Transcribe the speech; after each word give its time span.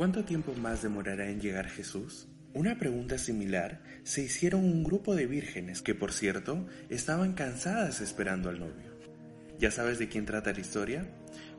¿Cuánto 0.00 0.24
tiempo 0.24 0.54
más 0.54 0.80
demorará 0.80 1.28
en 1.28 1.42
llegar 1.42 1.68
Jesús? 1.68 2.26
Una 2.54 2.78
pregunta 2.78 3.18
similar 3.18 3.82
se 4.02 4.22
hicieron 4.22 4.64
un 4.64 4.82
grupo 4.82 5.14
de 5.14 5.26
vírgenes 5.26 5.82
que, 5.82 5.94
por 5.94 6.14
cierto, 6.14 6.66
estaban 6.88 7.34
cansadas 7.34 8.00
esperando 8.00 8.48
al 8.48 8.60
novio. 8.60 8.96
¿Ya 9.58 9.70
sabes 9.70 9.98
de 9.98 10.08
quién 10.08 10.24
trata 10.24 10.54
la 10.54 10.60
historia? 10.60 11.06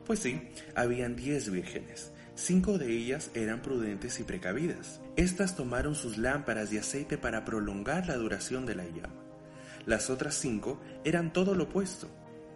Pues 0.04 0.18
sí, 0.18 0.42
habían 0.74 1.14
diez 1.14 1.52
vírgenes. 1.52 2.10
Cinco 2.34 2.78
de 2.78 2.90
ellas 2.90 3.30
eran 3.34 3.62
prudentes 3.62 4.18
y 4.18 4.24
precavidas. 4.24 5.00
Estas 5.14 5.54
tomaron 5.54 5.94
sus 5.94 6.18
lámparas 6.18 6.68
de 6.72 6.80
aceite 6.80 7.18
para 7.18 7.44
prolongar 7.44 8.08
la 8.08 8.16
duración 8.16 8.66
de 8.66 8.74
la 8.74 8.86
llama. 8.86 9.22
Las 9.86 10.10
otras 10.10 10.34
cinco 10.34 10.80
eran 11.04 11.32
todo 11.32 11.54
lo 11.54 11.62
opuesto. 11.66 12.08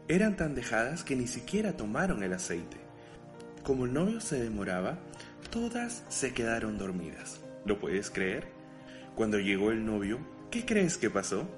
Eran 0.08 0.36
tan 0.36 0.56
dejadas 0.56 1.04
que 1.04 1.14
ni 1.14 1.28
siquiera 1.28 1.76
tomaron 1.76 2.24
el 2.24 2.32
aceite. 2.32 2.76
Como 3.66 3.84
el 3.84 3.92
novio 3.92 4.20
se 4.20 4.40
demoraba, 4.40 5.00
todas 5.48 6.04
se 6.08 6.32
quedaron 6.32 6.78
dormidas. 6.78 7.40
¿Lo 7.64 7.78
puedes 7.78 8.10
creer? 8.10 8.48
Cuando 9.14 9.38
llegó 9.38 9.70
el 9.70 9.84
novio, 9.84 10.18
¿qué 10.50 10.64
crees 10.64 10.98
que 10.98 11.10
pasó? 11.10 11.48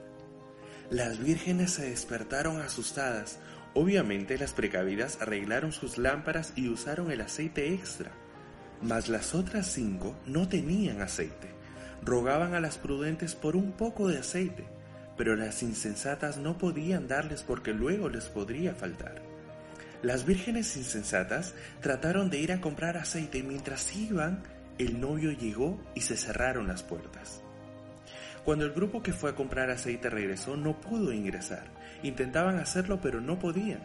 Las 0.91 1.19
vírgenes 1.19 1.73
se 1.73 1.91
despertaron 1.91 2.61
asustadas. 2.61 3.38
Obviamente 3.74 4.38
las 4.38 4.52
precavidas 4.52 5.20
arreglaron 5.20 5.73
sus 5.73 5.98
lámparas 5.98 6.52
y 6.56 6.69
usaron 6.69 7.11
el 7.11 7.20
aceite 7.20 7.74
extra. 7.74 8.11
Mas 8.80 9.09
las 9.09 9.34
otras 9.34 9.66
cinco 9.66 10.16
no 10.25 10.48
tenían 10.48 11.02
aceite. 11.02 11.48
Rogaban 12.02 12.55
a 12.55 12.61
las 12.61 12.78
prudentes 12.78 13.34
por 13.34 13.56
un 13.56 13.73
poco 13.73 14.09
de 14.09 14.19
aceite, 14.19 14.64
pero 15.16 15.36
las 15.36 15.62
insensatas 15.62 16.39
no 16.39 16.56
podían 16.56 17.09
darles 17.09 17.42
porque 17.42 17.73
luego 17.73 18.09
les 18.09 18.27
podría 18.27 18.75
faltar. 18.75 19.20
Las 20.02 20.25
vírgenes 20.25 20.77
insensatas 20.77 21.55
trataron 21.80 22.30
de 22.30 22.39
ir 22.39 22.52
a 22.52 22.61
comprar 22.61 22.97
aceite 22.97 23.39
y 23.39 23.43
mientras 23.43 23.97
iban, 23.97 24.45
el 24.79 25.01
novio 25.01 25.33
llegó 25.33 25.81
y 25.97 26.03
se 26.03 26.17
cerraron 26.17 26.69
las 26.69 26.84
puertas. 26.84 27.42
Cuando 28.45 28.64
el 28.64 28.72
grupo 28.72 29.03
que 29.03 29.12
fue 29.12 29.31
a 29.31 29.34
comprar 29.34 29.70
aceite 29.70 30.09
regresó, 30.09 30.56
no 30.56 30.81
pudo 30.81 31.12
ingresar. 31.12 31.64
Intentaban 32.05 32.59
hacerlo, 32.59 33.00
pero 33.03 33.20
no 33.20 33.41
podían. 33.41 33.81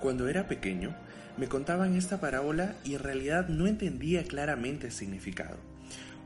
Cuando 0.00 0.28
era 0.28 0.48
pequeño, 0.48 0.94
me 1.36 1.46
contaban 1.46 1.94
esta 1.94 2.20
parábola 2.20 2.74
y 2.82 2.96
en 2.96 3.00
realidad 3.00 3.48
no 3.48 3.68
entendía 3.68 4.24
claramente 4.24 4.88
el 4.88 4.92
significado. 4.92 5.56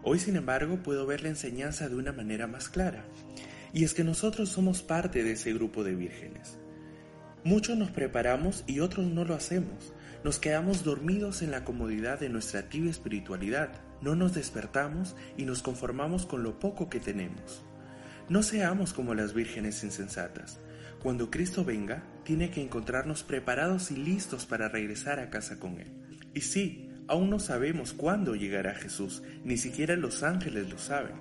Hoy, 0.03 0.19
sin 0.19 0.37
embargo, 0.37 0.78
puedo 0.78 1.06
ver 1.06 1.23
la 1.23 1.28
enseñanza 1.28 1.91
de 1.91 1.97
una 1.97 2.12
manera 2.12 2.47
más 2.47 2.71
clara. 2.71 3.05
Y 3.75 3.84
es 3.84 3.93
que 3.93 4.05
nosotros 4.05 4.49
somos 4.49 4.83
parte 4.83 5.23
de 5.23 5.33
ese 5.33 5.53
grupo 5.53 5.84
de 5.84 5.95
vírgenes. 5.95 6.62
Muchos 7.45 7.77
nos 7.77 7.91
preparamos 7.91 8.62
y 8.69 8.79
otros 8.79 9.07
no 9.07 9.25
lo 9.25 9.35
hacemos. 9.35 9.93
Nos 10.23 10.39
quedamos 10.39 10.85
dormidos 10.85 11.43
en 11.43 11.51
la 11.51 11.65
comodidad 11.65 12.21
de 12.21 12.29
nuestra 12.29 12.69
tibia 12.69 12.91
espiritualidad. 12.91 13.71
No 14.01 14.15
nos 14.15 14.34
despertamos 14.34 15.17
y 15.37 15.45
nos 15.45 15.61
conformamos 15.61 16.25
con 16.25 16.45
lo 16.45 16.61
poco 16.61 16.89
que 16.89 17.01
tenemos. 17.01 17.65
No 18.29 18.45
seamos 18.45 18.93
como 18.93 19.15
las 19.15 19.34
vírgenes 19.34 19.83
insensatas. 19.83 20.61
Cuando 21.03 21.33
Cristo 21.33 21.65
venga, 21.65 22.05
tiene 22.23 22.51
que 22.51 22.62
encontrarnos 22.62 23.25
preparados 23.25 23.91
y 23.91 23.97
listos 23.97 24.47
para 24.47 24.69
regresar 24.69 25.19
a 25.19 25.29
casa 25.29 25.59
con 25.59 25.81
Él. 25.81 25.91
Y 26.34 26.43
sí, 26.43 26.91
aún 27.09 27.29
no 27.29 27.41
sabemos 27.41 27.93
cuándo 27.93 28.37
llegará 28.37 28.77
Jesús, 28.77 29.25
ni 29.43 29.56
siquiera 29.56 29.97
los 29.97 30.23
ángeles 30.23 30.71
lo 30.71 30.79
saben, 30.79 31.17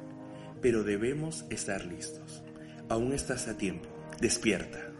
pero 0.61 0.83
debemos 0.83 1.45
estar 1.49 1.83
listos. 1.83 2.43
Aún 2.89 3.11
estás 3.11 3.47
a 3.47 3.57
tiempo. 3.57 3.89
Despierta. 4.19 4.90